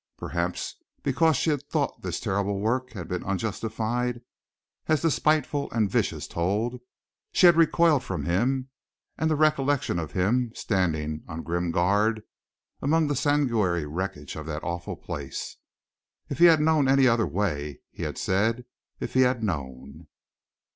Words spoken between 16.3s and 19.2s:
he had known any other way, he had said; if